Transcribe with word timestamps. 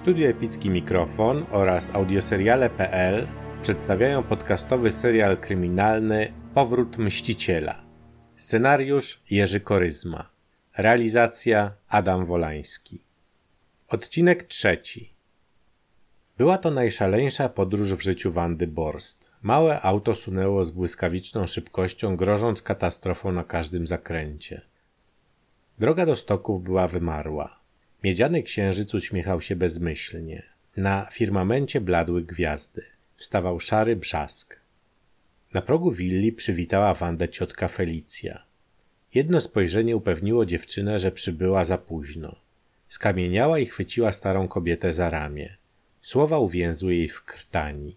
Studio 0.00 0.28
Epicki 0.28 0.70
Mikrofon 0.70 1.46
oraz 1.50 1.94
audioseriale.pl 1.94 3.26
przedstawiają 3.62 4.22
podcastowy 4.22 4.92
serial 4.92 5.36
kryminalny 5.36 6.32
Powrót 6.54 6.98
Mściciela. 6.98 7.82
Scenariusz 8.36 9.22
Jerzy 9.30 9.60
Koryzma. 9.60 10.30
Realizacja 10.76 11.72
Adam 11.88 12.26
Wolański. 12.26 13.00
Odcinek 13.88 14.44
trzeci. 14.44 15.14
Była 16.38 16.58
to 16.58 16.70
najszaleńsza 16.70 17.48
podróż 17.48 17.94
w 17.94 18.02
życiu 18.02 18.32
Wandy 18.32 18.66
Borst. 18.66 19.30
Małe 19.42 19.82
auto 19.82 20.14
sunęło 20.14 20.64
z 20.64 20.70
błyskawiczną 20.70 21.46
szybkością, 21.46 22.16
grożąc 22.16 22.62
katastrofą 22.62 23.32
na 23.32 23.44
każdym 23.44 23.86
zakręcie. 23.86 24.60
Droga 25.78 26.06
do 26.06 26.16
stoków 26.16 26.62
była 26.62 26.88
wymarła. 26.88 27.59
Miedziany 28.04 28.42
księżyc 28.42 28.94
uśmiechał 28.94 29.40
się 29.40 29.56
bezmyślnie. 29.56 30.42
Na 30.76 31.08
firmamencie 31.12 31.80
bladły 31.80 32.22
gwiazdy. 32.22 32.82
Wstawał 33.16 33.60
szary 33.60 33.96
brzask. 33.96 34.60
Na 35.54 35.62
progu 35.62 35.90
willi 35.90 36.32
przywitała 36.32 36.94
Wandę 36.94 37.28
ciotka 37.28 37.68
Felicja. 37.68 38.42
Jedno 39.14 39.40
spojrzenie 39.40 39.96
upewniło 39.96 40.46
dziewczynę, 40.46 40.98
że 40.98 41.12
przybyła 41.12 41.64
za 41.64 41.78
późno. 41.78 42.36
Skamieniała 42.88 43.58
i 43.58 43.66
chwyciła 43.66 44.12
starą 44.12 44.48
kobietę 44.48 44.92
za 44.92 45.10
ramię. 45.10 45.56
Słowa 46.02 46.38
uwięzły 46.38 46.94
jej 46.94 47.08
w 47.08 47.24
krtani. 47.24 47.96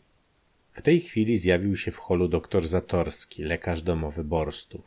W 0.72 0.82
tej 0.82 1.02
chwili 1.02 1.38
zjawił 1.38 1.78
się 1.78 1.92
w 1.92 1.98
holu 1.98 2.28
doktor 2.28 2.68
Zatorski, 2.68 3.44
lekarz 3.44 3.82
domowy 3.82 4.24
Borstów. 4.24 4.86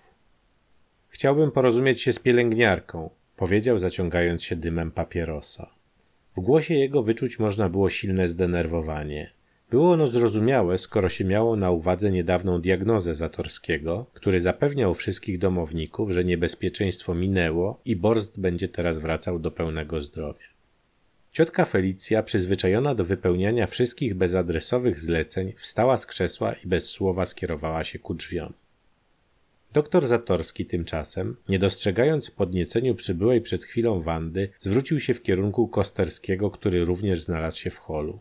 Chciałbym 1.09 1.51
porozumieć 1.51 2.03
się 2.03 2.13
z 2.13 2.19
pielęgniarką, 2.19 3.11
powiedział 3.37 3.79
zaciągając 3.79 4.43
się 4.45 4.57
dymem 4.57 4.91
papierosa. 4.91 5.71
W 6.37 6.41
głosie 6.41 6.75
jego 6.75 7.03
wyczuć 7.03 7.39
można 7.39 7.69
było 7.69 7.91
silne 7.91 8.29
zdenerwowanie. 8.29 9.31
Było 9.71 9.93
ono 9.93 10.07
zrozumiałe, 10.07 10.79
skoro 10.79 11.09
się 11.09 11.25
miało 11.25 11.57
na 11.57 11.71
uwadze 11.71 12.11
niedawną 12.11 12.61
diagnozę 12.61 13.15
Zatorskiego, 13.15 14.07
który 14.15 14.41
zapewniał 14.41 14.95
wszystkich 14.95 15.39
domowników, 15.39 16.11
że 16.11 16.25
niebezpieczeństwo 16.25 17.15
minęło 17.15 17.81
i 17.85 17.97
Borst 17.97 18.41
będzie 18.41 18.69
teraz 18.69 18.99
wracał 18.99 19.39
do 19.39 19.51
pełnego 19.51 20.03
zdrowia. 20.03 20.47
Ciotka 21.33 21.65
Felicja, 21.65 22.23
przyzwyczajona 22.23 22.95
do 22.95 23.05
wypełniania 23.05 23.67
wszystkich 23.67 24.15
bezadresowych 24.15 25.01
zleceń, 25.01 25.53
wstała 25.57 25.97
z 25.97 26.07
krzesła 26.07 26.53
i 26.53 26.67
bez 26.67 26.89
słowa 26.89 27.27
skierowała 27.27 27.85
się 27.85 27.99
ku 27.99 28.15
drzwiom. 28.15 28.53
Doktor 29.77 30.07
Zatorski 30.07 30.67
tymczasem, 30.67 31.37
nie 31.49 31.59
dostrzegając 31.59 32.31
podnieceniu 32.31 32.95
przybyłej 32.95 33.41
przed 33.41 33.65
chwilą 33.65 34.03
Wandy, 34.03 34.49
zwrócił 34.59 35.01
się 35.01 35.15
w 35.15 35.23
kierunku 35.23 35.69
Kosterskiego, 35.69 36.51
który 36.51 36.85
również 36.85 37.23
znalazł 37.23 37.59
się 37.59 37.71
w 37.71 37.79
holu. 37.79 38.19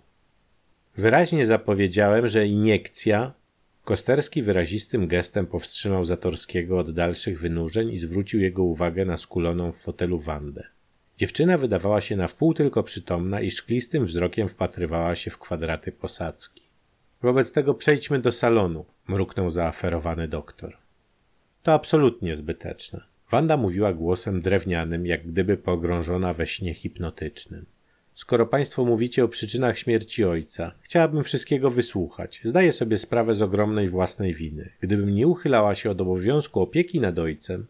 Wyraźnie 0.97 1.45
zapowiedziałem, 1.45 2.27
że 2.27 2.47
iniekcja. 2.47 3.33
Kosterski 3.83 4.43
wyrazistym 4.43 5.07
gestem 5.07 5.47
powstrzymał 5.47 6.05
Zatorskiego 6.05 6.79
od 6.79 6.91
dalszych 6.91 7.39
wynurzeń 7.39 7.91
i 7.91 7.97
zwrócił 7.97 8.39
jego 8.39 8.63
uwagę 8.63 9.05
na 9.05 9.17
skuloną 9.17 9.71
w 9.71 9.77
fotelu 9.77 10.19
Wandę. 10.19 10.63
Dziewczyna 11.17 11.57
wydawała 11.57 12.01
się 12.01 12.15
na 12.15 12.27
wpół 12.27 12.53
tylko 12.53 12.83
przytomna 12.83 13.41
i 13.41 13.51
szklistym 13.51 14.05
wzrokiem 14.05 14.49
wpatrywała 14.49 15.15
się 15.15 15.31
w 15.31 15.37
kwadraty 15.37 15.91
posadzki. 15.91 16.61
Wobec 17.21 17.51
tego 17.51 17.73
przejdźmy 17.73 18.19
do 18.19 18.31
salonu, 18.31 18.85
mruknął 19.07 19.49
zaaferowany 19.49 20.27
doktor. 20.27 20.84
To 21.65 21.73
absolutnie 21.73 22.35
zbyteczne. 22.35 23.01
Wanda 23.31 23.57
mówiła 23.57 23.93
głosem 23.93 24.39
drewnianym, 24.39 25.05
jak 25.05 25.27
gdyby 25.27 25.57
pogrążona 25.57 26.33
we 26.33 26.47
śnie 26.47 26.73
hipnotycznym. 26.73 27.65
Skoro 28.13 28.45
Państwo 28.45 28.85
mówicie 28.85 29.23
o 29.23 29.27
przyczynach 29.27 29.77
śmierci 29.77 30.23
ojca, 30.25 30.71
chciałabym 30.81 31.23
wszystkiego 31.23 31.71
wysłuchać. 31.71 32.41
Zdaję 32.43 32.71
sobie 32.71 32.97
sprawę 32.97 33.35
z 33.35 33.41
ogromnej 33.41 33.89
własnej 33.89 34.33
winy. 34.33 34.69
Gdybym 34.81 35.15
nie 35.15 35.27
uchylała 35.27 35.75
się 35.75 35.91
od 35.91 36.01
obowiązku 36.01 36.61
opieki 36.61 36.99
nad 36.99 37.19
ojcem. 37.19 37.65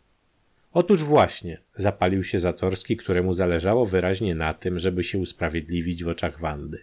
Otóż 0.73 1.03
właśnie, 1.03 1.57
zapalił 1.75 2.23
się 2.23 2.39
Zatorski, 2.39 2.97
któremu 2.97 3.33
zależało 3.33 3.85
wyraźnie 3.85 4.35
na 4.35 4.53
tym, 4.53 4.79
żeby 4.79 5.03
się 5.03 5.19
usprawiedliwić 5.19 6.03
w 6.03 6.07
oczach 6.07 6.39
Wandy. 6.39 6.79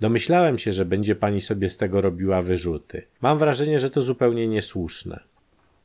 Domyślałem 0.00 0.58
się, 0.58 0.72
że 0.72 0.84
będzie 0.84 1.14
pani 1.14 1.40
sobie 1.40 1.68
z 1.68 1.76
tego 1.76 2.00
robiła 2.00 2.42
wyrzuty. 2.42 3.02
Mam 3.20 3.38
wrażenie, 3.38 3.80
że 3.80 3.90
to 3.90 4.02
zupełnie 4.02 4.48
niesłuszne. 4.48 5.29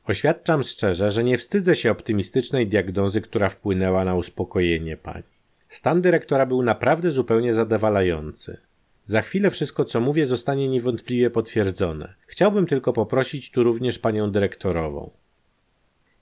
Oświadczam 0.06 0.62
szczerze, 0.62 1.12
że 1.12 1.24
nie 1.24 1.38
wstydzę 1.38 1.76
się 1.76 1.90
optymistycznej 1.90 2.66
diagnozy, 2.66 3.20
która 3.20 3.48
wpłynęła 3.48 4.04
na 4.04 4.14
uspokojenie 4.14 4.96
pani. 4.96 5.24
Stan 5.68 6.02
dyrektora 6.02 6.46
był 6.46 6.62
naprawdę 6.62 7.10
zupełnie 7.10 7.54
zadowalający. 7.54 8.58
Za 9.04 9.22
chwilę 9.22 9.50
wszystko, 9.50 9.84
co 9.84 10.00
mówię, 10.00 10.26
zostanie 10.26 10.68
niewątpliwie 10.68 11.30
potwierdzone. 11.30 12.14
Chciałbym 12.26 12.66
tylko 12.66 12.92
poprosić 12.92 13.50
tu 13.50 13.62
również 13.62 13.98
panią 13.98 14.30
dyrektorową. 14.30 15.10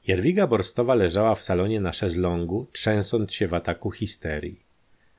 Jadwiga 0.06 0.46
Borstowa 0.46 0.94
leżała 0.94 1.34
w 1.34 1.42
salonie 1.42 1.80
na 1.80 1.92
szezlongu, 1.92 2.66
trzęsąc 2.72 3.32
się 3.32 3.48
w 3.48 3.54
ataku 3.54 3.90
histerii. 3.90 4.64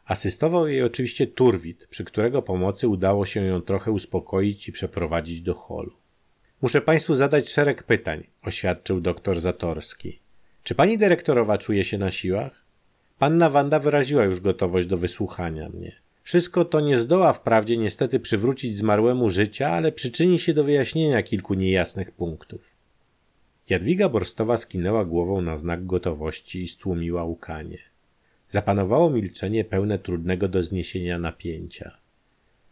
Asystował 0.06 0.68
jej 0.68 0.84
oczywiście 0.84 1.28
Turwit, 1.28 1.88
przy 1.88 2.06
którego 2.06 2.42
pomocy 2.42 2.88
udało 2.88 3.26
się 3.26 3.46
ją 3.46 3.62
trochę 3.62 3.92
uspokoić 3.92 4.68
i 4.68 4.72
przeprowadzić 4.72 5.42
do 5.42 5.54
holu. 5.54 6.05
Muszę 6.62 6.82
Państwu 6.82 7.16
zadać 7.16 7.50
szereg 7.50 7.84
pytań, 7.84 8.24
oświadczył 8.42 9.02
doktor 9.02 9.40
Zatorski. 9.40 10.20
Czy 10.64 10.76
pani 10.76 10.98
dyrektorowa 10.98 11.58
czuje 11.58 11.84
się 11.84 11.98
na 11.98 12.12
siłach? 12.12 12.66
Panna 13.20 13.50
Wanda 13.50 13.80
wyraziła 13.80 14.24
już 14.24 14.40
gotowość 14.40 14.88
do 14.88 14.98
wysłuchania 14.98 15.70
mnie. 15.70 15.96
Wszystko 16.24 16.66
to 16.66 16.80
nie 16.80 17.00
zdoła 17.00 17.34
wprawdzie 17.34 17.78
niestety 17.78 18.20
przywrócić 18.20 18.78
zmarłemu 18.78 19.30
życia, 19.30 19.70
ale 19.70 19.92
przyczyni 19.92 20.40
się 20.40 20.54
do 20.54 20.64
wyjaśnienia 20.64 21.24
kilku 21.24 21.54
niejasnych 21.54 22.12
punktów. 22.12 22.72
Jadwiga 23.70 24.10
Borstowa 24.10 24.58
skinęła 24.58 25.06
głową 25.06 25.42
na 25.42 25.58
znak 25.58 25.86
gotowości 25.86 26.62
i 26.62 26.68
stłumiła 26.68 27.24
łkanie. 27.24 27.78
Zapanowało 28.50 29.10
milczenie 29.10 29.66
pełne 29.66 30.00
trudnego 30.00 30.48
do 30.48 30.64
zniesienia 30.64 31.20
napięcia. 31.20 31.98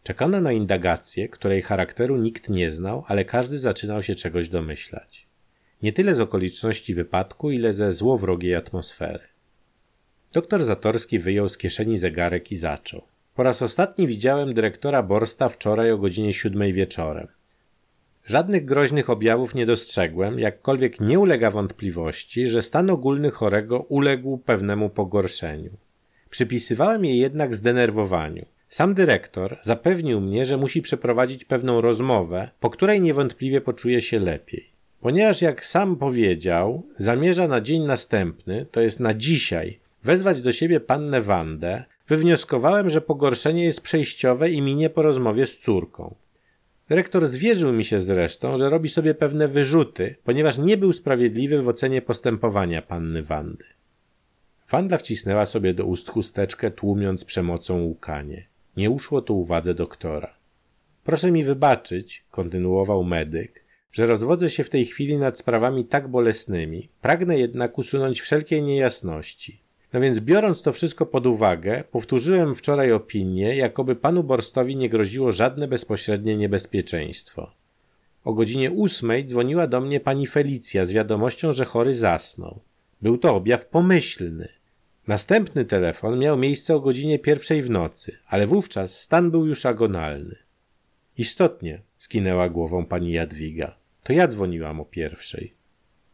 Czekano 0.04 0.40
na 0.40 0.52
indagację, 0.52 1.28
której 1.28 1.62
charakteru 1.62 2.16
nikt 2.16 2.48
nie 2.48 2.72
znał, 2.72 3.04
ale 3.06 3.24
każdy 3.24 3.58
zaczynał 3.58 4.02
się 4.02 4.14
czegoś 4.14 4.48
domyślać. 4.48 5.26
Nie 5.82 5.92
tyle 5.92 6.14
z 6.14 6.20
okoliczności 6.20 6.94
wypadku, 6.94 7.50
ile 7.50 7.72
ze 7.72 7.92
złowrogiej 7.92 8.54
atmosfery. 8.54 9.24
Doktor 10.32 10.64
Zatorski 10.64 11.18
wyjął 11.18 11.48
z 11.48 11.58
kieszeni 11.58 11.98
zegarek 11.98 12.52
i 12.52 12.56
zaczął. 12.56 13.02
Po 13.34 13.42
raz 13.42 13.62
ostatni 13.62 14.06
widziałem 14.06 14.54
dyrektora 14.54 15.02
Borsta 15.02 15.48
wczoraj 15.48 15.90
o 15.90 15.98
godzinie 15.98 16.32
siódmej 16.32 16.72
wieczorem. 16.72 17.28
Żadnych 18.26 18.64
groźnych 18.64 19.10
objawów 19.10 19.54
nie 19.54 19.66
dostrzegłem, 19.66 20.38
jakkolwiek 20.38 21.00
nie 21.00 21.18
ulega 21.18 21.50
wątpliwości, 21.50 22.48
że 22.48 22.62
stan 22.62 22.90
ogólny 22.90 23.30
chorego 23.30 23.80
uległ 23.80 24.38
pewnemu 24.38 24.90
pogorszeniu. 24.90 25.70
Przypisywałem 26.30 27.04
je 27.04 27.16
jednak 27.16 27.54
zdenerwowaniu. 27.54 28.46
Sam 28.74 28.94
dyrektor 28.94 29.58
zapewnił 29.62 30.20
mnie, 30.20 30.46
że 30.46 30.56
musi 30.56 30.82
przeprowadzić 30.82 31.44
pewną 31.44 31.80
rozmowę, 31.80 32.48
po 32.60 32.70
której 32.70 33.00
niewątpliwie 33.00 33.60
poczuje 33.60 34.00
się 34.00 34.18
lepiej. 34.20 34.68
Ponieważ, 35.00 35.42
jak 35.42 35.64
sam 35.64 35.96
powiedział, 35.96 36.86
zamierza 36.96 37.48
na 37.48 37.60
dzień 37.60 37.82
następny, 37.82 38.66
to 38.70 38.80
jest 38.80 39.00
na 39.00 39.14
dzisiaj, 39.14 39.78
wezwać 40.04 40.42
do 40.42 40.52
siebie 40.52 40.80
pannę 40.80 41.22
Wandę, 41.22 41.84
wywnioskowałem, 42.08 42.90
że 42.90 43.00
pogorszenie 43.00 43.64
jest 43.64 43.80
przejściowe 43.80 44.50
i 44.50 44.62
minie 44.62 44.90
po 44.90 45.02
rozmowie 45.02 45.46
z 45.46 45.58
córką. 45.58 46.14
Dyrektor 46.88 47.26
zwierzył 47.26 47.72
mi 47.72 47.84
się 47.84 48.00
zresztą, 48.00 48.56
że 48.56 48.70
robi 48.70 48.88
sobie 48.88 49.14
pewne 49.14 49.48
wyrzuty, 49.48 50.14
ponieważ 50.24 50.58
nie 50.58 50.76
był 50.76 50.92
sprawiedliwy 50.92 51.62
w 51.62 51.68
ocenie 51.68 52.02
postępowania 52.02 52.82
panny 52.82 53.22
Wandy. 53.22 53.64
Wanda 54.70 54.98
wcisnęła 54.98 55.46
sobie 55.46 55.74
do 55.74 55.84
ust 55.84 56.10
chusteczkę, 56.10 56.70
tłumiąc 56.70 57.24
przemocą 57.24 57.80
łukanie. 57.80 58.53
Nie 58.76 58.90
uszło 58.90 59.22
to 59.22 59.34
uwadze 59.34 59.74
doktora. 59.74 60.34
Proszę 61.04 61.32
mi 61.32 61.44
wybaczyć, 61.44 62.24
kontynuował 62.30 63.04
medyk, 63.04 63.64
że 63.92 64.06
rozwodzę 64.06 64.50
się 64.50 64.64
w 64.64 64.70
tej 64.70 64.86
chwili 64.86 65.16
nad 65.16 65.38
sprawami 65.38 65.84
tak 65.84 66.08
bolesnymi, 66.08 66.88
pragnę 67.00 67.38
jednak 67.38 67.78
usunąć 67.78 68.20
wszelkie 68.20 68.62
niejasności. 68.62 69.60
No 69.92 70.00
więc 70.00 70.20
biorąc 70.20 70.62
to 70.62 70.72
wszystko 70.72 71.06
pod 71.06 71.26
uwagę, 71.26 71.84
powtórzyłem 71.90 72.54
wczoraj 72.54 72.92
opinię, 72.92 73.56
jakoby 73.56 73.96
panu 73.96 74.24
Borstowi 74.24 74.76
nie 74.76 74.88
groziło 74.88 75.32
żadne 75.32 75.68
bezpośrednie 75.68 76.36
niebezpieczeństwo. 76.36 77.50
O 78.24 78.32
godzinie 78.32 78.70
ósmej 78.70 79.24
dzwoniła 79.24 79.66
do 79.66 79.80
mnie 79.80 80.00
pani 80.00 80.26
Felicja 80.26 80.84
z 80.84 80.92
wiadomością, 80.92 81.52
że 81.52 81.64
chory 81.64 81.94
zasnął. 81.94 82.60
Był 83.02 83.18
to 83.18 83.34
objaw 83.34 83.66
pomyślny. 83.66 84.48
Następny 85.06 85.64
telefon 85.64 86.18
miał 86.18 86.36
miejsce 86.36 86.76
o 86.76 86.80
godzinie 86.80 87.18
pierwszej 87.18 87.62
w 87.62 87.70
nocy, 87.70 88.18
ale 88.26 88.46
wówczas 88.46 89.00
stan 89.00 89.30
był 89.30 89.46
już 89.46 89.66
agonalny. 89.66 90.36
Istotnie, 91.18 91.82
skinęła 91.96 92.48
głową 92.48 92.86
pani 92.86 93.12
Jadwiga. 93.12 93.76
To 94.02 94.12
ja 94.12 94.28
dzwoniłam 94.28 94.80
o 94.80 94.84
pierwszej. 94.84 95.54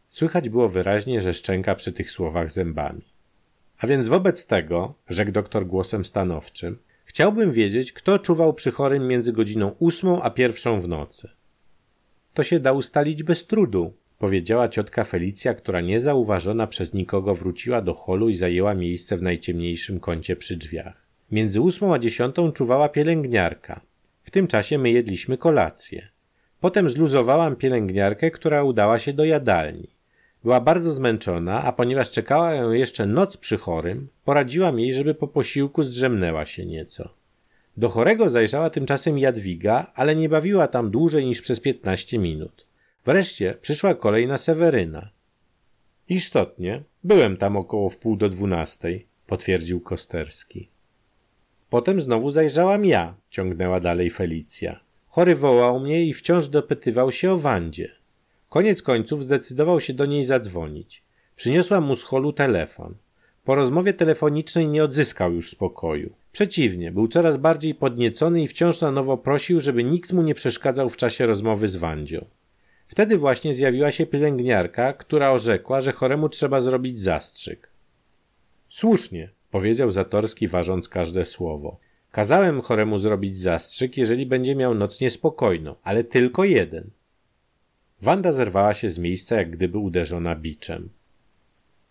Słychać 0.07 0.49
było 0.49 0.69
wyraźnie, 0.69 1.21
że 1.21 1.33
szczęka 1.33 1.75
przy 1.75 1.91
tych 1.91 2.11
słowach 2.11 2.51
zębami. 2.51 3.01
A 3.77 3.87
więc 3.87 4.07
wobec 4.07 4.47
tego, 4.47 4.93
rzekł 5.09 5.31
doktor 5.31 5.67
głosem 5.67 6.05
stanowczym, 6.05 6.77
Chciałbym 7.11 7.51
wiedzieć, 7.51 7.91
kto 7.91 8.19
czuwał 8.19 8.53
przy 8.53 8.71
chorym 8.71 9.07
między 9.07 9.33
godziną 9.33 9.75
ósmą 9.79 10.21
a 10.21 10.29
pierwszą 10.29 10.81
w 10.81 10.87
nocy. 10.87 11.29
To 12.33 12.43
się 12.43 12.59
da 12.59 12.73
ustalić 12.73 13.23
bez 13.23 13.47
trudu, 13.47 13.93
powiedziała 14.21 14.69
ciotka 14.69 15.03
Felicja, 15.03 15.53
która 15.53 15.81
niezauważona 15.81 16.67
przez 16.67 16.93
nikogo 16.93 17.35
wróciła 17.35 17.81
do 17.81 17.93
holu 17.93 18.29
i 18.29 18.35
zajęła 18.35 18.73
miejsce 18.73 19.17
w 19.17 19.21
najciemniejszym 19.21 19.99
kącie 19.99 20.35
przy 20.35 20.57
drzwiach. 20.57 21.05
Między 21.31 21.61
ósmą 21.61 21.93
a 21.93 21.99
dziesiątą 21.99 22.51
czuwała 22.51 22.89
pielęgniarka. 22.89 23.81
W 24.23 24.31
tym 24.31 24.47
czasie 24.47 24.77
my 24.77 24.91
jedliśmy 24.91 25.37
kolację. 25.37 26.07
Potem 26.59 26.89
zluzowałam 26.89 27.55
pielęgniarkę, 27.55 28.31
która 28.31 28.63
udała 28.63 28.99
się 28.99 29.13
do 29.13 29.25
jadalni. 29.25 29.87
Była 30.43 30.59
bardzo 30.59 30.91
zmęczona, 30.91 31.63
a 31.63 31.71
ponieważ 31.71 32.11
czekała 32.11 32.53
ją 32.53 32.71
jeszcze 32.71 33.05
noc 33.05 33.37
przy 33.37 33.57
chorym, 33.57 34.07
poradziłam 34.25 34.79
jej, 34.79 34.93
żeby 34.93 35.13
po 35.13 35.27
posiłku 35.27 35.83
zdrzemnęła 35.83 36.45
się 36.45 36.65
nieco. 36.65 37.09
Do 37.77 37.89
chorego 37.89 38.29
zajrzała 38.29 38.69
tymczasem 38.69 39.19
Jadwiga, 39.19 39.91
ale 39.95 40.15
nie 40.15 40.29
bawiła 40.29 40.67
tam 40.67 40.91
dłużej 40.91 41.25
niż 41.25 41.41
przez 41.41 41.59
piętnaście 41.59 42.19
minut. 42.19 42.70
Wreszcie 43.05 43.57
przyszła 43.61 43.93
kolej 43.93 44.27
na 44.27 44.37
Seweryna. 44.37 45.09
Istotnie, 46.09 46.83
byłem 47.03 47.37
tam 47.37 47.57
około 47.57 47.89
wpół 47.89 48.15
do 48.15 48.29
dwunastej, 48.29 49.05
potwierdził 49.27 49.81
Kosterski. 49.81 50.67
Potem 51.69 52.01
znowu 52.01 52.29
zajrzałam 52.29 52.85
ja, 52.85 53.13
ciągnęła 53.29 53.79
dalej 53.79 54.09
Felicja. 54.09 54.79
Chory 55.09 55.35
wołał 55.35 55.79
mnie 55.79 56.05
i 56.05 56.13
wciąż 56.13 56.47
dopytywał 56.47 57.11
się 57.11 57.31
o 57.31 57.37
Wandzie. 57.37 57.91
Koniec 58.49 58.81
końców 58.81 59.23
zdecydował 59.23 59.79
się 59.79 59.93
do 59.93 60.05
niej 60.05 60.23
zadzwonić. 60.23 61.01
Przyniosłam 61.35 61.83
mu 61.83 61.95
z 61.95 62.03
holu 62.03 62.33
telefon. 62.33 62.95
Po 63.45 63.55
rozmowie 63.55 63.93
telefonicznej 63.93 64.67
nie 64.67 64.83
odzyskał 64.83 65.33
już 65.33 65.49
spokoju. 65.49 66.13
Przeciwnie, 66.31 66.91
był 66.91 67.07
coraz 67.07 67.37
bardziej 67.37 67.75
podniecony 67.75 68.43
i 68.43 68.47
wciąż 68.47 68.81
na 68.81 68.91
nowo 68.91 69.17
prosił, 69.17 69.61
żeby 69.61 69.83
nikt 69.83 70.13
mu 70.13 70.21
nie 70.21 70.35
przeszkadzał 70.35 70.89
w 70.89 70.97
czasie 70.97 71.25
rozmowy 71.25 71.67
z 71.67 71.75
Wandzią. 71.75 72.25
Wtedy 72.91 73.17
właśnie 73.17 73.53
zjawiła 73.53 73.91
się 73.91 74.05
pielęgniarka, 74.05 74.93
która 74.93 75.31
orzekła, 75.31 75.81
że 75.81 75.91
choremu 75.91 76.29
trzeba 76.29 76.59
zrobić 76.59 76.99
zastrzyk. 76.99 77.69
Słusznie, 78.69 79.29
powiedział 79.51 79.91
Zatorski, 79.91 80.47
ważąc 80.47 80.89
każde 80.89 81.25
słowo. 81.25 81.77
Kazałem 82.11 82.61
choremu 82.61 82.97
zrobić 82.97 83.39
zastrzyk, 83.39 83.97
jeżeli 83.97 84.25
będzie 84.25 84.55
miał 84.55 84.75
noc 84.75 85.01
niespokojną, 85.01 85.75
ale 85.83 86.03
tylko 86.03 86.43
jeden. 86.43 86.89
Wanda 88.01 88.31
zerwała 88.31 88.73
się 88.73 88.89
z 88.89 88.99
miejsca, 88.99 89.35
jak 89.35 89.49
gdyby 89.51 89.77
uderzona 89.77 90.35
biczem. 90.35 90.89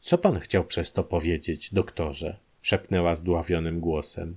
Co 0.00 0.18
pan 0.18 0.40
chciał 0.40 0.64
przez 0.64 0.92
to 0.92 1.04
powiedzieć, 1.04 1.74
doktorze? 1.74 2.36
szepnęła 2.62 3.14
zdławionym 3.14 3.80
głosem. 3.80 4.36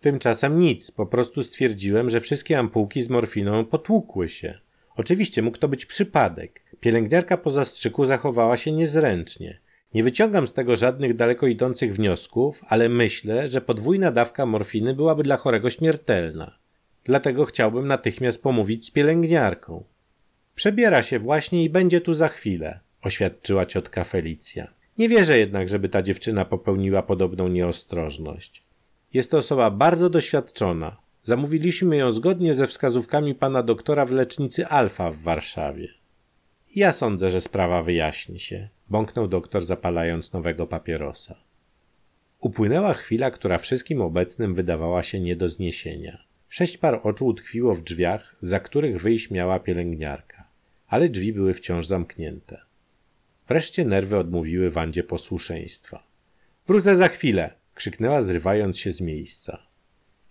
Tymczasem 0.00 0.60
nic, 0.60 0.90
po 0.90 1.06
prostu 1.06 1.42
stwierdziłem, 1.42 2.10
że 2.10 2.20
wszystkie 2.20 2.58
ampułki 2.58 3.02
z 3.02 3.08
morfiną 3.08 3.64
potłukły 3.64 4.28
się. 4.28 4.65
Oczywiście 4.96 5.42
mógł 5.42 5.58
to 5.58 5.68
być 5.68 5.86
przypadek. 5.86 6.62
Pielęgniarka 6.80 7.36
po 7.36 7.50
zastrzyku 7.50 8.06
zachowała 8.06 8.56
się 8.56 8.72
niezręcznie. 8.72 9.58
Nie 9.94 10.02
wyciągam 10.02 10.46
z 10.46 10.52
tego 10.52 10.76
żadnych 10.76 11.16
daleko 11.16 11.46
idących 11.46 11.94
wniosków, 11.94 12.62
ale 12.68 12.88
myślę, 12.88 13.48
że 13.48 13.60
podwójna 13.60 14.12
dawka 14.12 14.46
morfiny 14.46 14.94
byłaby 14.94 15.22
dla 15.22 15.36
chorego 15.36 15.70
śmiertelna. 15.70 16.58
Dlatego 17.04 17.44
chciałbym 17.44 17.86
natychmiast 17.86 18.42
pomówić 18.42 18.86
z 18.86 18.90
pielęgniarką. 18.90 19.84
Przebiera 20.54 21.02
się 21.02 21.18
właśnie 21.18 21.64
i 21.64 21.70
będzie 21.70 22.00
tu 22.00 22.14
za 22.14 22.28
chwilę, 22.28 22.80
oświadczyła 23.02 23.66
ciotka 23.66 24.04
Felicja. 24.04 24.68
Nie 24.98 25.08
wierzę 25.08 25.38
jednak, 25.38 25.68
żeby 25.68 25.88
ta 25.88 26.02
dziewczyna 26.02 26.44
popełniła 26.44 27.02
podobną 27.02 27.48
nieostrożność. 27.48 28.62
Jest 29.14 29.30
to 29.30 29.38
osoba 29.38 29.70
bardzo 29.70 30.10
doświadczona. 30.10 30.96
Zamówiliśmy 31.26 31.96
ją 31.96 32.10
zgodnie 32.10 32.54
ze 32.54 32.66
wskazówkami 32.66 33.34
pana 33.34 33.62
doktora 33.62 34.06
w 34.06 34.10
lecznicy 34.10 34.66
Alfa 34.66 35.10
w 35.10 35.18
Warszawie. 35.18 35.88
Ja 36.76 36.92
sądzę, 36.92 37.30
że 37.30 37.40
sprawa 37.40 37.82
wyjaśni 37.82 38.40
się, 38.40 38.68
bąknął 38.90 39.28
doktor 39.28 39.64
zapalając 39.64 40.32
nowego 40.32 40.66
papierosa. 40.66 41.36
Upłynęła 42.40 42.94
chwila, 42.94 43.30
która 43.30 43.58
wszystkim 43.58 44.00
obecnym 44.00 44.54
wydawała 44.54 45.02
się 45.02 45.20
nie 45.20 45.36
do 45.36 45.48
zniesienia. 45.48 46.24
Sześć 46.48 46.78
par 46.78 47.00
oczu 47.02 47.26
utkwiło 47.26 47.74
w 47.74 47.82
drzwiach, 47.82 48.36
za 48.40 48.60
których 48.60 49.02
wyjść 49.02 49.30
miała 49.30 49.60
pielęgniarka, 49.60 50.44
ale 50.88 51.08
drzwi 51.08 51.32
były 51.32 51.54
wciąż 51.54 51.86
zamknięte. 51.86 52.60
Wreszcie 53.48 53.84
nerwy 53.84 54.18
odmówiły 54.18 54.70
Wandzie 54.70 55.04
posłuszeństwa. 55.04 56.02
Wrócę 56.66 56.96
za 56.96 57.08
chwilę! 57.08 57.50
krzyknęła, 57.74 58.22
zrywając 58.22 58.78
się 58.78 58.92
z 58.92 59.00
miejsca. 59.00 59.66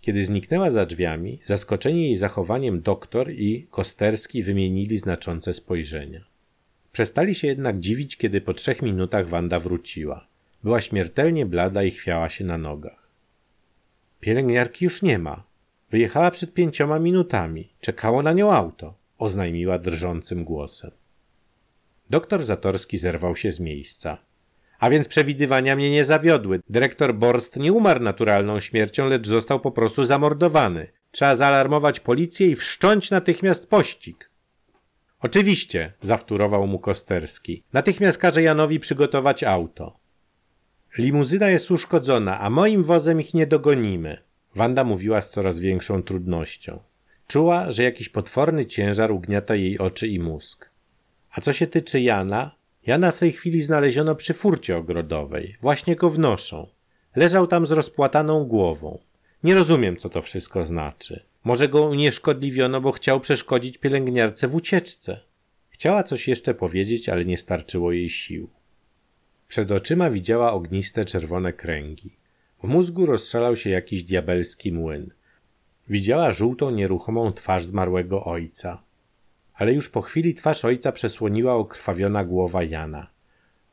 Kiedy 0.06 0.24
zniknęła 0.24 0.70
za 0.70 0.84
drzwiami, 0.84 1.38
zaskoczeni 1.44 2.02
jej 2.02 2.16
zachowaniem 2.16 2.80
doktor 2.80 3.30
i 3.30 3.66
Kosterski 3.70 4.42
wymienili 4.42 4.98
znaczące 4.98 5.54
spojrzenia. 5.54 6.20
Przestali 6.92 7.34
się 7.34 7.48
jednak 7.48 7.80
dziwić, 7.80 8.16
kiedy 8.16 8.40
po 8.40 8.54
trzech 8.54 8.82
minutach 8.82 9.28
Wanda 9.28 9.60
wróciła. 9.60 10.26
Była 10.62 10.80
śmiertelnie 10.80 11.46
blada 11.46 11.82
i 11.82 11.90
chwiała 11.90 12.28
się 12.28 12.44
na 12.44 12.58
nogach. 12.58 13.08
Pielęgniarki 14.20 14.84
już 14.84 15.02
nie 15.02 15.18
ma. 15.18 15.42
Wyjechała 15.90 16.30
przed 16.30 16.54
pięcioma 16.54 16.98
minutami. 16.98 17.68
Czekało 17.80 18.22
na 18.22 18.32
nią 18.32 18.52
auto, 18.52 18.94
oznajmiła 19.18 19.78
drżącym 19.78 20.44
głosem. 20.44 20.90
Doktor 22.10 22.44
Zatorski 22.44 22.98
zerwał 22.98 23.36
się 23.36 23.52
z 23.52 23.60
miejsca. 23.60 24.18
A 24.78 24.90
więc 24.90 25.08
przewidywania 25.08 25.76
mnie 25.76 25.90
nie 25.90 26.04
zawiodły. 26.04 26.60
Dyrektor 26.70 27.14
Borst 27.14 27.56
nie 27.56 27.72
umarł 27.72 28.00
naturalną 28.00 28.60
śmiercią, 28.60 29.08
lecz 29.08 29.26
został 29.26 29.60
po 29.60 29.70
prostu 29.70 30.04
zamordowany. 30.04 30.86
Trzeba 31.10 31.34
zaalarmować 31.34 32.00
policję 32.00 32.46
i 32.46 32.56
wszcząć 32.56 33.10
natychmiast 33.10 33.70
pościg. 33.70 34.30
Oczywiście, 35.20 35.92
zawtórował 36.02 36.66
mu 36.66 36.78
Kosterski. 36.78 37.62
Natychmiast 37.72 38.18
każe 38.18 38.42
Janowi 38.42 38.80
przygotować 38.80 39.44
auto. 39.44 39.96
Limuzyna 40.98 41.48
jest 41.48 41.70
uszkodzona, 41.70 42.40
a 42.40 42.50
moim 42.50 42.84
wozem 42.84 43.20
ich 43.20 43.34
nie 43.34 43.46
dogonimy. 43.46 44.18
Wanda 44.54 44.84
mówiła 44.84 45.20
z 45.20 45.30
coraz 45.30 45.58
większą 45.60 46.02
trudnością. 46.02 46.78
Czuła, 47.26 47.70
że 47.70 47.82
jakiś 47.82 48.08
potworny 48.08 48.66
ciężar 48.66 49.12
ugniata 49.12 49.54
jej 49.54 49.78
oczy 49.78 50.08
i 50.08 50.18
mózg. 50.18 50.70
A 51.30 51.40
co 51.40 51.52
się 51.52 51.66
tyczy 51.66 52.00
Jana, 52.00 52.54
Jana 52.86 53.12
w 53.12 53.18
tej 53.18 53.32
chwili 53.32 53.62
znaleziono 53.62 54.14
przy 54.14 54.34
furcie 54.34 54.76
ogrodowej. 54.76 55.56
Właśnie 55.60 55.96
go 55.96 56.10
wnoszą. 56.10 56.66
Leżał 57.16 57.46
tam 57.46 57.66
z 57.66 57.70
rozpłataną 57.70 58.44
głową. 58.44 58.98
Nie 59.44 59.54
rozumiem, 59.54 59.96
co 59.96 60.08
to 60.08 60.22
wszystko 60.22 60.64
znaczy. 60.64 61.22
Może 61.44 61.68
go 61.68 61.82
unieszkodliwiono, 61.82 62.80
bo 62.80 62.92
chciał 62.92 63.20
przeszkodzić 63.20 63.78
pielęgniarce 63.78 64.48
w 64.48 64.54
ucieczce. 64.54 65.20
Chciała 65.68 66.02
coś 66.02 66.28
jeszcze 66.28 66.54
powiedzieć, 66.54 67.08
ale 67.08 67.24
nie 67.24 67.36
starczyło 67.36 67.92
jej 67.92 68.10
sił. 68.10 68.48
Przed 69.48 69.70
oczyma 69.70 70.10
widziała 70.10 70.52
ogniste 70.52 71.04
czerwone 71.04 71.52
kręgi. 71.52 72.10
W 72.62 72.66
mózgu 72.66 73.06
rozstrzelał 73.06 73.56
się 73.56 73.70
jakiś 73.70 74.04
diabelski 74.04 74.72
młyn. 74.72 75.10
Widziała 75.88 76.32
żółtą, 76.32 76.70
nieruchomą 76.70 77.32
twarz 77.32 77.64
zmarłego 77.64 78.24
ojca 78.24 78.82
ale 79.56 79.72
już 79.72 79.90
po 79.90 80.02
chwili 80.02 80.34
twarz 80.34 80.64
ojca 80.64 80.92
przesłoniła 80.92 81.54
okrwawiona 81.54 82.24
głowa 82.24 82.62
Jana. 82.62 83.06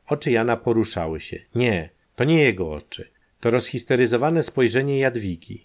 Oczy 0.06 0.30
Jana 0.30 0.56
poruszały 0.56 1.20
się. 1.20 1.40
Nie, 1.54 1.90
to 2.16 2.24
nie 2.24 2.42
jego 2.42 2.72
oczy. 2.72 3.08
To 3.40 3.50
rozhisteryzowane 3.50 4.42
spojrzenie 4.42 4.98
Jadwigi. 4.98 5.64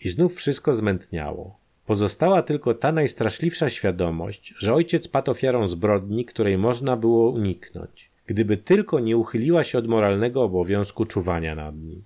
I 0.00 0.08
znów 0.08 0.34
wszystko 0.36 0.74
zmętniało. 0.74 1.58
Pozostała 1.86 2.42
tylko 2.42 2.74
ta 2.74 2.92
najstraszliwsza 2.92 3.70
świadomość, 3.70 4.54
że 4.58 4.74
ojciec 4.74 5.08
padł 5.08 5.30
ofiarą 5.30 5.66
zbrodni, 5.66 6.24
której 6.24 6.58
można 6.58 6.96
było 6.96 7.30
uniknąć, 7.30 8.10
gdyby 8.26 8.56
tylko 8.56 9.00
nie 9.00 9.16
uchyliła 9.16 9.64
się 9.64 9.78
od 9.78 9.86
moralnego 9.86 10.42
obowiązku 10.42 11.04
czuwania 11.04 11.54
nad 11.54 11.76
nim. 11.76 12.04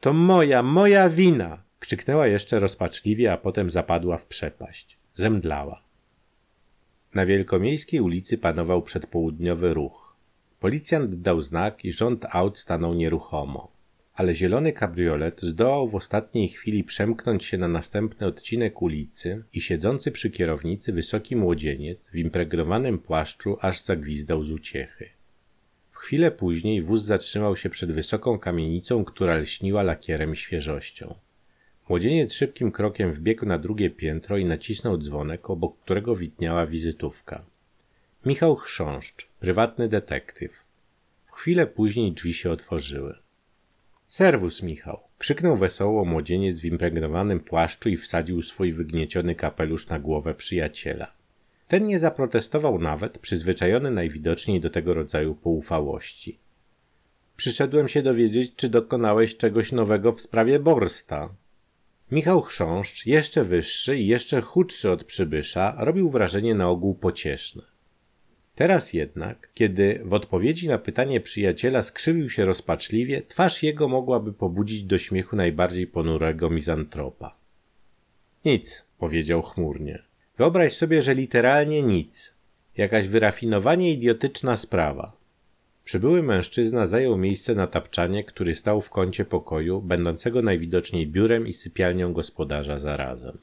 To 0.00 0.12
moja, 0.12 0.62
moja 0.62 1.10
wina! 1.10 1.58
krzyknęła 1.80 2.26
jeszcze 2.26 2.58
rozpaczliwie, 2.58 3.32
a 3.32 3.36
potem 3.36 3.70
zapadła 3.70 4.18
w 4.18 4.26
przepaść. 4.26 4.96
Zemdlała. 5.14 5.87
Na 7.14 7.26
wielkomiejskiej 7.26 8.00
ulicy 8.00 8.38
panował 8.38 8.82
przedpołudniowy 8.82 9.74
ruch. 9.74 10.16
Policjant 10.60 11.14
dał 11.14 11.42
znak 11.42 11.84
i 11.84 11.92
rząd 11.92 12.24
aut 12.30 12.58
stanął 12.58 12.94
nieruchomo. 12.94 13.72
Ale 14.14 14.34
zielony 14.34 14.72
kabriolet 14.72 15.40
zdołał 15.42 15.88
w 15.88 15.94
ostatniej 15.94 16.48
chwili 16.48 16.84
przemknąć 16.84 17.44
się 17.44 17.58
na 17.58 17.68
następny 17.68 18.26
odcinek 18.26 18.82
ulicy 18.82 19.44
i 19.52 19.60
siedzący 19.60 20.10
przy 20.10 20.30
kierownicy 20.30 20.92
wysoki 20.92 21.36
młodzieniec 21.36 22.08
w 22.08 22.16
impregnowanym 22.16 22.98
płaszczu 22.98 23.56
aż 23.60 23.80
zagwizdał 23.80 24.44
z 24.44 24.50
uciechy. 24.50 25.08
W 25.90 25.96
chwilę 25.96 26.30
później 26.30 26.82
wóz 26.82 27.02
zatrzymał 27.02 27.56
się 27.56 27.70
przed 27.70 27.92
wysoką 27.92 28.38
kamienicą, 28.38 29.04
która 29.04 29.36
lśniła 29.36 29.82
lakierem 29.82 30.34
świeżością. 30.34 31.14
Młodzieniec 31.88 32.32
szybkim 32.32 32.72
krokiem 32.72 33.12
wbiegł 33.12 33.46
na 33.46 33.58
drugie 33.58 33.90
piętro 33.90 34.36
i 34.36 34.44
nacisnął 34.44 34.98
dzwonek, 34.98 35.50
obok 35.50 35.78
którego 35.78 36.16
widniała 36.16 36.66
wizytówka. 36.66 37.44
Michał 38.26 38.56
Chrząszcz, 38.56 39.26
prywatny 39.40 39.88
detektyw. 39.88 40.52
Chwilę 41.26 41.66
później 41.66 42.12
drzwi 42.12 42.34
się 42.34 42.50
otworzyły. 42.50 43.14
Serwus, 44.06 44.62
Michał! 44.62 45.00
Krzyknął 45.18 45.56
wesoło 45.56 46.04
młodzieniec 46.04 46.60
w 46.60 46.64
impregnowanym 46.64 47.40
płaszczu 47.40 47.88
i 47.88 47.96
wsadził 47.96 48.42
swój 48.42 48.72
wygnieciony 48.72 49.34
kapelusz 49.34 49.88
na 49.88 49.98
głowę 49.98 50.34
przyjaciela. 50.34 51.12
Ten 51.68 51.86
nie 51.86 51.98
zaprotestował 51.98 52.78
nawet, 52.78 53.18
przyzwyczajony 53.18 53.90
najwidoczniej 53.90 54.60
do 54.60 54.70
tego 54.70 54.94
rodzaju 54.94 55.34
poufałości. 55.34 56.38
Przyszedłem 57.36 57.88
się 57.88 58.02
dowiedzieć, 58.02 58.54
czy 58.54 58.68
dokonałeś 58.68 59.36
czegoś 59.36 59.72
nowego 59.72 60.12
w 60.12 60.20
sprawie 60.20 60.58
Borsta. 60.58 61.28
Michał 62.10 62.42
Chrząszcz, 62.42 63.06
jeszcze 63.06 63.44
wyższy 63.44 63.98
i 63.98 64.06
jeszcze 64.06 64.40
chudszy 64.40 64.90
od 64.90 65.04
przybysza, 65.04 65.76
robił 65.78 66.10
wrażenie 66.10 66.54
na 66.54 66.68
ogół 66.68 66.94
pocieszne. 66.94 67.62
Teraz 68.54 68.92
jednak, 68.92 69.48
kiedy 69.54 70.00
w 70.04 70.12
odpowiedzi 70.12 70.68
na 70.68 70.78
pytanie 70.78 71.20
przyjaciela 71.20 71.82
skrzywił 71.82 72.30
się 72.30 72.44
rozpaczliwie, 72.44 73.22
twarz 73.22 73.62
jego 73.62 73.88
mogłaby 73.88 74.32
pobudzić 74.32 74.82
do 74.82 74.98
śmiechu 74.98 75.36
najbardziej 75.36 75.86
ponurego 75.86 76.50
mizantropa. 76.50 77.34
Nic, 78.44 78.84
powiedział 78.98 79.42
chmurnie. 79.42 80.02
Wyobraź 80.38 80.72
sobie, 80.72 81.02
że 81.02 81.14
literalnie 81.14 81.82
nic. 81.82 82.34
Jakaś 82.76 83.08
wyrafinowanie 83.08 83.92
idiotyczna 83.92 84.56
sprawa. 84.56 85.17
Przybyły 85.88 86.22
mężczyzna 86.22 86.86
zajął 86.86 87.16
miejsce 87.16 87.54
na 87.54 87.66
tapczanie, 87.66 88.24
który 88.24 88.54
stał 88.54 88.80
w 88.80 88.90
kącie 88.90 89.24
pokoju, 89.24 89.82
będącego 89.82 90.42
najwidoczniej 90.42 91.06
biurem 91.06 91.46
i 91.46 91.52
sypialnią 91.52 92.12
gospodarza 92.12 92.78
zarazem. 92.78 93.38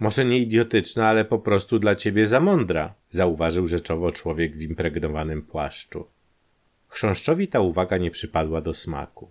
Może 0.00 0.24
nie 0.24 0.38
idiotyczna, 0.38 1.08
ale 1.08 1.24
po 1.24 1.38
prostu 1.38 1.78
dla 1.78 1.94
ciebie 1.94 2.26
za 2.26 2.40
mądra, 2.40 2.94
zauważył 3.10 3.66
rzeczowo 3.66 4.12
człowiek 4.12 4.56
w 4.56 4.60
impregnowanym 4.60 5.42
płaszczu. 5.42 6.06
Chrząszczowi 6.88 7.48
ta 7.48 7.60
uwaga 7.60 7.96
nie 7.96 8.10
przypadła 8.10 8.60
do 8.60 8.74
smaku. 8.74 9.30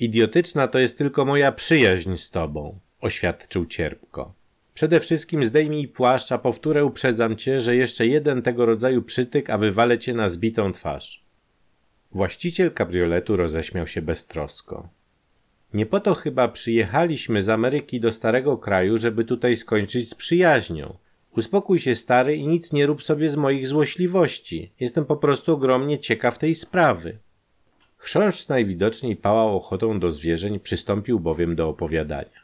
Idiotyczna 0.00 0.68
to 0.68 0.78
jest 0.78 0.98
tylko 0.98 1.24
moja 1.24 1.52
przyjaźń 1.52 2.16
z 2.16 2.30
tobą, 2.30 2.78
oświadczył 3.00 3.66
cierpko. 3.66 4.34
Przede 4.74 5.00
wszystkim 5.00 5.44
zdejmij 5.44 5.88
płaszcz, 5.88 6.32
a 6.32 6.38
powtórę 6.38 6.84
uprzedzam 6.84 7.36
cię, 7.36 7.60
że 7.60 7.76
jeszcze 7.76 8.06
jeden 8.06 8.42
tego 8.42 8.66
rodzaju 8.66 9.02
przytyk, 9.02 9.50
a 9.50 9.58
wywalę 9.58 9.98
cię 9.98 10.14
na 10.14 10.28
zbitą 10.28 10.72
twarz. 10.72 11.25
Właściciel 12.16 12.70
kabrioletu 12.72 13.36
roześmiał 13.36 13.86
się 13.86 14.02
beztrosko. 14.02 14.88
Nie 15.74 15.86
po 15.86 16.00
to 16.00 16.14
chyba 16.14 16.48
przyjechaliśmy 16.48 17.42
z 17.42 17.48
Ameryki 17.48 18.00
do 18.00 18.12
starego 18.12 18.58
kraju, 18.58 18.98
żeby 18.98 19.24
tutaj 19.24 19.56
skończyć 19.56 20.10
z 20.10 20.14
przyjaźnią. 20.14 20.96
Uspokój 21.36 21.78
się, 21.78 21.94
stary, 21.94 22.36
i 22.36 22.46
nic 22.46 22.72
nie 22.72 22.86
rób 22.86 23.02
sobie 23.02 23.30
z 23.30 23.36
moich 23.36 23.66
złośliwości. 23.66 24.72
Jestem 24.80 25.04
po 25.04 25.16
prostu 25.16 25.52
ogromnie 25.52 25.98
ciekaw 25.98 26.38
tej 26.38 26.54
sprawy. 26.54 27.18
Chrząszcz 27.96 28.48
najwidoczniej 28.48 29.16
pałał 29.16 29.56
ochotą 29.56 30.00
do 30.00 30.10
zwierzeń, 30.10 30.60
przystąpił 30.60 31.20
bowiem 31.20 31.56
do 31.56 31.68
opowiadania. 31.68 32.40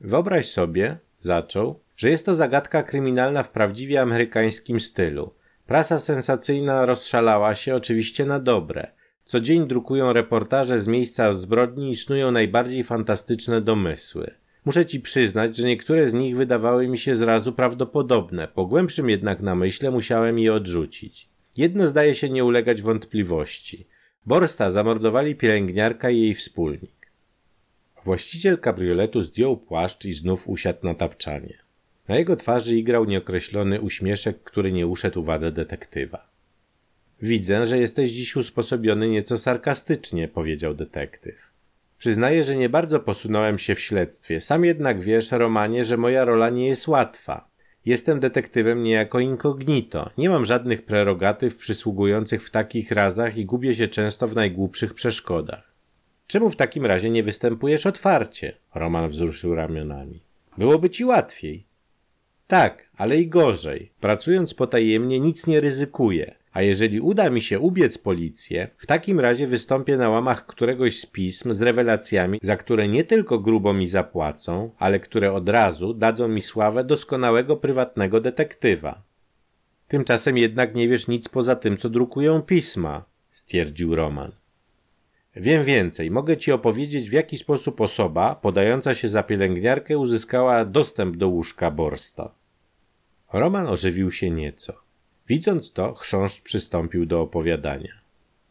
Wyobraź 0.00 0.50
sobie, 0.50 0.96
zaczął, 1.20 1.80
że 1.96 2.10
jest 2.10 2.26
to 2.26 2.34
zagadka 2.34 2.82
kryminalna 2.82 3.42
w 3.42 3.50
prawdziwie 3.50 4.00
amerykańskim 4.00 4.80
stylu. 4.80 5.32
Prasa 5.66 5.98
sensacyjna 5.98 6.86
rozszalała 6.86 7.54
się 7.54 7.74
oczywiście 7.74 8.24
na 8.24 8.40
dobre. 8.40 8.99
Co 9.30 9.40
dzień 9.40 9.66
drukują 9.66 10.12
reportaże 10.12 10.80
z 10.80 10.86
miejsca 10.86 11.32
zbrodni 11.32 11.90
i 11.90 11.96
snują 11.96 12.30
najbardziej 12.30 12.84
fantastyczne 12.84 13.60
domysły. 13.60 14.34
Muszę 14.64 14.86
ci 14.86 15.00
przyznać, 15.00 15.56
że 15.56 15.66
niektóre 15.66 16.08
z 16.08 16.14
nich 16.14 16.36
wydawały 16.36 16.88
mi 16.88 16.98
się 16.98 17.14
zrazu 17.14 17.52
prawdopodobne, 17.52 18.48
po 18.48 18.66
głębszym 18.66 19.10
jednak 19.10 19.40
namyśle 19.40 19.90
musiałem 19.90 20.38
je 20.38 20.54
odrzucić. 20.54 21.28
Jedno 21.56 21.88
zdaje 21.88 22.14
się 22.14 22.30
nie 22.30 22.44
ulegać 22.44 22.82
wątpliwości. 22.82 23.86
Borsta 24.26 24.70
zamordowali 24.70 25.34
pielęgniarka 25.34 26.10
i 26.10 26.20
jej 26.20 26.34
wspólnik. 26.34 27.12
Właściciel 28.04 28.58
kabrioletu 28.58 29.22
zdjął 29.22 29.56
płaszcz 29.56 30.04
i 30.04 30.12
znów 30.12 30.48
usiadł 30.48 30.86
na 30.86 30.94
tapczanie. 30.94 31.58
Na 32.08 32.16
jego 32.16 32.36
twarzy 32.36 32.76
igrał 32.76 33.04
nieokreślony 33.04 33.80
uśmieszek, 33.80 34.42
który 34.42 34.72
nie 34.72 34.86
uszedł 34.86 35.20
uwadze 35.20 35.52
detektywa. 35.52 36.29
Widzę, 37.22 37.66
że 37.66 37.78
jesteś 37.78 38.10
dziś 38.10 38.36
usposobiony 38.36 39.08
nieco 39.08 39.38
sarkastycznie, 39.38 40.28
powiedział 40.28 40.74
detektyw. 40.74 41.36
Przyznaję, 41.98 42.44
że 42.44 42.56
nie 42.56 42.68
bardzo 42.68 43.00
posunąłem 43.00 43.58
się 43.58 43.74
w 43.74 43.80
śledztwie. 43.80 44.40
Sam 44.40 44.64
jednak 44.64 45.00
wiesz, 45.00 45.32
Romanie, 45.32 45.84
że 45.84 45.96
moja 45.96 46.24
rola 46.24 46.50
nie 46.50 46.68
jest 46.68 46.88
łatwa. 46.88 47.50
Jestem 47.86 48.20
detektywem 48.20 48.82
niejako 48.82 49.20
incognito. 49.20 50.10
Nie 50.18 50.30
mam 50.30 50.44
żadnych 50.44 50.82
prerogatyw 50.84 51.56
przysługujących 51.56 52.42
w 52.42 52.50
takich 52.50 52.90
razach 52.90 53.36
i 53.36 53.46
gubię 53.46 53.74
się 53.74 53.88
często 53.88 54.28
w 54.28 54.34
najgłupszych 54.34 54.94
przeszkodach. 54.94 55.72
Czemu 56.26 56.50
w 56.50 56.56
takim 56.56 56.86
razie 56.86 57.10
nie 57.10 57.22
występujesz 57.22 57.86
otwarcie? 57.86 58.56
Roman 58.74 59.08
wzruszył 59.08 59.54
ramionami. 59.54 60.20
Byłoby 60.58 60.90
ci 60.90 61.04
łatwiej. 61.04 61.66
Tak, 62.46 62.88
ale 62.96 63.16
i 63.16 63.28
gorzej. 63.28 63.92
Pracując 64.00 64.54
potajemnie 64.54 65.20
nic 65.20 65.46
nie 65.46 65.60
ryzykuję. 65.60 66.39
A 66.52 66.62
jeżeli 66.62 67.00
uda 67.00 67.30
mi 67.30 67.42
się 67.42 67.58
ubiec 67.58 67.98
policję, 67.98 68.68
w 68.76 68.86
takim 68.86 69.20
razie 69.20 69.46
wystąpię 69.46 69.96
na 69.96 70.08
łamach 70.08 70.46
któregoś 70.46 71.00
z 71.00 71.06
pism 71.06 71.52
z 71.52 71.62
rewelacjami, 71.62 72.38
za 72.42 72.56
które 72.56 72.88
nie 72.88 73.04
tylko 73.04 73.38
grubo 73.38 73.72
mi 73.72 73.86
zapłacą, 73.86 74.70
ale 74.78 75.00
które 75.00 75.32
od 75.32 75.48
razu 75.48 75.94
dadzą 75.94 76.28
mi 76.28 76.42
sławę 76.42 76.84
doskonałego 76.84 77.56
prywatnego 77.56 78.20
detektywa. 78.20 79.02
Tymczasem 79.88 80.38
jednak 80.38 80.74
nie 80.74 80.88
wiesz 80.88 81.08
nic 81.08 81.28
poza 81.28 81.56
tym, 81.56 81.76
co 81.76 81.90
drukują 81.90 82.42
pisma, 82.42 83.04
stwierdził 83.30 83.94
Roman. 83.94 84.32
Wiem 85.36 85.64
więcej. 85.64 86.10
Mogę 86.10 86.36
ci 86.36 86.52
opowiedzieć, 86.52 87.10
w 87.10 87.12
jaki 87.12 87.38
sposób 87.38 87.80
osoba, 87.80 88.34
podająca 88.34 88.94
się 88.94 89.08
za 89.08 89.22
pielęgniarkę, 89.22 89.98
uzyskała 89.98 90.64
dostęp 90.64 91.16
do 91.16 91.28
łóżka 91.28 91.70
Borsta. 91.70 92.30
Roman 93.32 93.66
ożywił 93.66 94.12
się 94.12 94.30
nieco. 94.30 94.89
Widząc 95.30 95.72
to, 95.72 95.94
chrząszcz 95.94 96.40
przystąpił 96.40 97.06
do 97.06 97.20
opowiadania. 97.20 97.92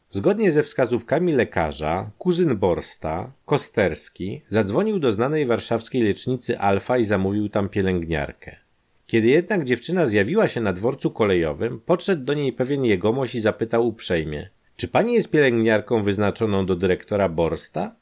Zgodnie 0.10 0.52
ze 0.52 0.64
wskazówkami 0.64 1.34
lekarza, 1.34 2.12
kuzyn 2.18 2.58
Borsta, 2.58 3.32
Kosterski, 3.46 4.42
zadzwonił 4.48 5.00
do 5.00 5.12
znanej 5.12 5.46
warszawskiej 5.46 6.04
lecznicy 6.04 6.60
Alfa 6.60 6.98
i 6.98 7.06
zamówił 7.06 7.50
tam 7.50 7.70
pielęgniarkę. 7.70 8.56
Kiedy 9.08 9.28
jednak 9.28 9.64
dziewczyna 9.64 10.06
zjawiła 10.06 10.48
się 10.48 10.62
na 10.62 10.74
dworcu 10.74 11.12
kolejowym, 11.12 11.80
podszedł 11.86 12.24
do 12.24 12.34
niej 12.34 12.54
pewien 12.54 12.86
jegomość 12.86 13.36
i 13.36 13.40
zapytał 13.40 13.88
uprzejmie: 13.88 14.50
Czy 14.76 14.88
pani 14.88 15.14
jest 15.14 15.32
pielęgniarką 15.32 16.04
wyznaczoną 16.04 16.66
do 16.66 16.76
dyrektora 16.76 17.30
Borsta? 17.30 17.96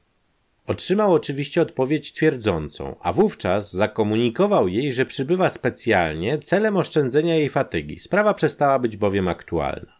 Otrzymał 0.67 1.13
oczywiście 1.13 1.61
odpowiedź 1.61 2.13
twierdzącą, 2.13 2.95
a 2.99 3.13
wówczas 3.13 3.73
zakomunikował 3.73 4.67
jej, 4.67 4.93
że 4.93 5.05
przybywa 5.05 5.49
specjalnie 5.49 6.37
celem 6.37 6.77
oszczędzenia 6.77 7.35
jej 7.35 7.49
fatygi. 7.49 7.99
Sprawa 7.99 8.33
przestała 8.33 8.79
być 8.79 8.97
bowiem 8.97 9.27
aktualna. 9.27 9.97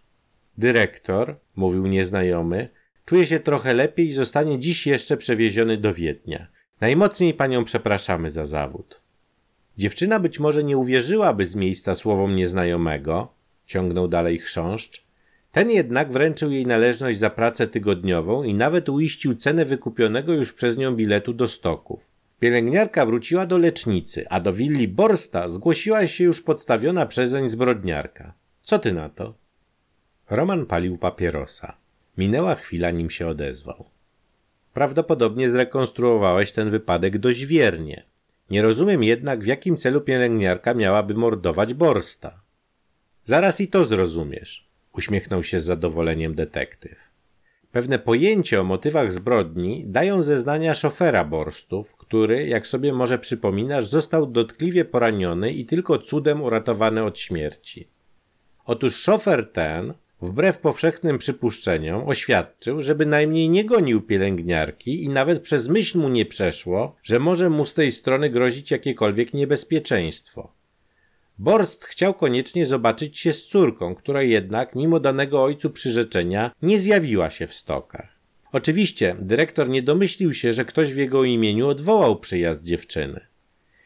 Dyrektor, 0.57 1.36
mówił 1.55 1.88
nieznajomy, 1.88 2.69
czuje 3.05 3.25
się 3.25 3.39
trochę 3.39 3.74
lepiej 3.74 4.07
i 4.07 4.12
zostanie 4.12 4.59
dziś 4.59 4.88
jeszcze 4.88 5.17
przewieziony 5.17 5.77
do 5.77 5.93
Wiednia. 5.93 6.47
Najmocniej 6.81 7.33
panią 7.33 7.63
przepraszamy 7.63 8.31
za 8.31 8.45
zawód. 8.45 9.01
Dziewczyna 9.77 10.19
być 10.19 10.39
może 10.39 10.63
nie 10.63 10.77
uwierzyłaby 10.77 11.45
z 11.45 11.55
miejsca 11.55 11.95
słowom 11.95 12.36
nieznajomego, 12.36 13.33
ciągnął 13.65 14.07
dalej 14.07 14.39
chrząszcz, 14.39 15.06
ten 15.51 15.72
jednak 15.72 16.12
wręczył 16.12 16.51
jej 16.51 16.66
należność 16.66 17.20
za 17.20 17.30
pracę 17.30 17.68
tygodniową 17.68 18.44
i 18.44 18.54
nawet 18.54 18.89
uiścił 18.89 19.36
cenę 19.36 19.66
wykupionego 19.66 20.34
już 20.34 20.54
przez 20.54 20.77
nią 20.77 20.96
biletu 20.96 21.34
do 21.34 21.48
stoków. 21.48 22.08
Pielęgniarka 22.39 23.06
wróciła 23.06 23.46
do 23.46 23.58
lecznicy, 23.58 24.30
a 24.30 24.39
do 24.39 24.54
willi 24.54 24.88
Borsta 24.88 25.50
zgłosiła 25.50 26.08
się 26.08 26.24
już 26.24 26.42
podstawiona 26.42 27.06
przezeń 27.06 27.50
zbrodniarka. 27.50 28.34
Co 28.62 28.80
ty 28.80 28.94
na 28.94 29.10
to? 29.10 29.34
Roman 30.30 30.66
palił 30.66 30.98
papierosa. 30.98 31.77
Minęła 32.18 32.56
chwila, 32.56 32.92
nim 32.92 33.10
się 33.10 33.27
odezwał. 33.27 33.86
Prawdopodobnie 34.74 35.50
zrekonstruowałeś 35.50 36.51
ten 36.51 36.70
wypadek 36.70 37.18
dość 37.18 37.46
wiernie. 37.46 38.04
Nie 38.50 38.62
rozumiem 38.62 39.04
jednak, 39.04 39.44
w 39.44 39.46
jakim 39.46 39.77
celu 39.77 40.01
pielęgniarka 40.01 40.74
miałaby 40.74 41.13
mordować 41.13 41.74
Borsta. 41.74 42.42
Zaraz 43.24 43.62
i 43.62 43.68
to 43.68 43.86
zrozumiesz 43.86 44.66
uśmiechnął 44.98 45.44
się 45.44 45.60
z 45.60 45.66
zadowoleniem 45.66 46.36
detektyw. 46.36 46.98
Pewne 47.72 48.00
pojęcie 48.00 48.62
o 48.62 48.63
motywach 48.63 49.12
zbrodni 49.12 49.84
dają 49.88 50.24
zeznania 50.24 50.74
szofera 50.74 51.24
Borstów, 51.24 51.96
który, 51.96 52.48
jak 52.48 52.68
sobie 52.68 52.94
może 52.94 53.20
przypominasz, 53.20 53.88
został 53.88 54.25
dotkliwie 54.25 54.86
poraniony 54.86 55.54
i 55.54 55.66
tylko 55.66 55.98
cudem 55.98 56.42
uratowany 56.42 57.04
od 57.04 57.20
śmierci. 57.20 57.88
Otóż 58.66 58.96
szofer 58.96 59.51
ten, 59.51 59.94
wbrew 60.22 60.58
powszechnym 60.58 61.18
przypuszczeniom, 61.18 62.10
oświadczył, 62.10 62.82
że 62.82 62.96
bynajmniej 62.96 63.50
nie 63.50 63.66
gonił 63.66 64.01
pielęgniarki 64.01 65.04
i 65.04 65.10
nawet 65.10 65.39
przez 65.42 65.68
myśl 65.68 66.00
mu 66.00 66.10
nie 66.10 66.25
przeszło, 66.25 66.96
że 67.04 67.20
może 67.20 67.50
mu 67.50 67.66
z 67.66 67.74
tej 67.74 67.92
strony 67.92 68.30
grozić 68.30 68.72
jakiekolwiek 68.72 69.34
niebezpieczeństwo. 69.34 70.56
Borst 71.39 71.86
chciał 71.86 72.13
koniecznie 72.13 72.65
zobaczyć 72.65 73.20
się 73.20 73.34
z 73.34 73.48
córką, 73.48 73.96
która 73.96 74.24
jednak, 74.24 74.75
mimo 74.75 75.00
danego 75.00 75.44
ojcu 75.44 75.70
przyrzeczenia, 75.70 76.51
nie 76.62 76.79
zjawiła 76.79 77.29
się 77.29 77.48
w 77.48 77.53
stokach. 77.53 78.17
Oczywiście 78.51 79.15
dyrektor 79.20 79.70
nie 79.70 79.82
domyślił 79.82 80.34
się, 80.34 80.53
że 80.53 80.65
ktoś 80.65 80.94
w 80.94 80.98
jego 80.98 81.24
imieniu 81.24 81.67
odwołał 81.67 82.20
przyjazd 82.20 82.63
dziewczyny. 82.63 83.20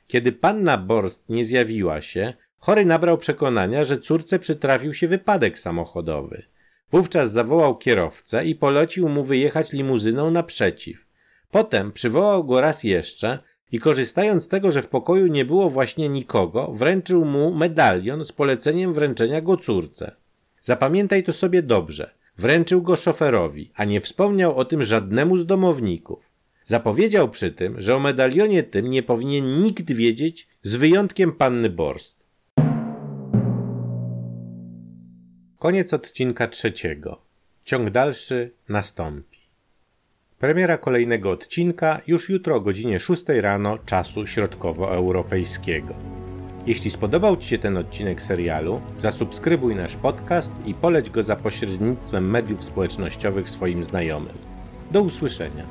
Kiedy 0.08 0.32
panna 0.32 0.78
Borst 0.78 1.30
nie 1.30 1.46
zjawiła 1.46 2.02
się, 2.02 2.34
chory 2.58 2.86
nabrał 2.86 3.18
przekonania, 3.18 3.84
że 3.84 3.98
córce 3.98 4.40
przytrafił 4.40 4.94
się 4.94 5.08
wypadek 5.08 5.60
samochodowy. 5.60 6.44
Wówczas 6.92 7.32
zawołał 7.32 7.78
kierowcę 7.78 8.46
i 8.46 8.56
polecił 8.56 9.10
mu 9.10 9.24
wyjechać 9.24 9.72
limuzyną 9.72 10.32
naprzeciw. 10.32 11.06
Potem 11.52 11.92
przywołał 11.92 12.44
go 12.44 12.62
raz 12.62 12.84
jeszcze 12.84 13.40
i 13.72 13.80
korzystając 13.80 14.44
z 14.44 14.48
tego, 14.48 14.72
że 14.72 14.82
w 14.82 14.88
pokoju 14.88 15.28
nie 15.28 15.46
było 15.46 15.70
właśnie 15.70 16.10
nikogo, 16.10 16.72
wręczył 16.74 17.26
mu 17.26 17.54
medalion 17.54 18.26
z 18.26 18.32
poleceniem 18.32 18.94
wręczenia 18.94 19.42
go 19.42 19.58
córce. 19.58 20.16
Zapamiętaj 20.62 21.24
to 21.24 21.34
sobie 21.34 21.64
dobrze. 21.64 22.12
Wręczył 22.38 22.82
go 22.82 22.96
szoferowi, 22.96 23.72
a 23.76 23.86
nie 23.86 24.02
wspomniał 24.02 24.58
o 24.58 24.66
tym 24.66 24.84
żadnemu 24.84 25.38
z 25.38 25.46
domowników. 25.46 26.32
Zapowiedział 26.64 27.30
przy 27.30 27.52
tym, 27.52 27.82
że 27.82 27.96
o 27.96 28.00
medalionie 28.00 28.64
tym 28.64 28.90
nie 28.90 29.04
powinien 29.04 29.62
nikt 29.62 29.92
wiedzieć, 29.92 30.48
z 30.64 30.76
wyjątkiem 30.76 31.32
panny 31.32 31.70
Borst. 31.70 32.26
Koniec 35.60 35.94
odcinka 35.94 36.48
trzeciego. 36.48 37.22
Ciąg 37.64 37.90
dalszy 37.90 38.52
nastąpi. 38.70 39.31
Premiera 40.42 40.78
kolejnego 40.78 41.32
odcinka 41.32 42.02
już 42.08 42.30
jutro 42.30 42.56
o 42.56 42.62
godzinie 42.62 43.00
6 43.00 43.24
rano 43.28 43.78
czasu 43.78 44.28
środkowoeuropejskiego. 44.28 45.94
Jeśli 46.68 46.92
spodobał 46.92 47.38
Ci 47.38 47.50
się 47.50 47.60
ten 47.60 47.78
odcinek 47.78 48.22
serialu, 48.22 48.82
zasubskrybuj 48.98 49.76
nasz 49.76 49.96
podcast 49.96 50.54
i 50.66 50.74
poleć 50.74 51.10
go 51.10 51.24
za 51.24 51.36
pośrednictwem 51.36 52.30
mediów 52.30 52.64
społecznościowych 52.64 53.50
swoim 53.50 53.84
znajomym. 53.84 54.38
Do 54.92 55.02
usłyszenia. 55.02 55.64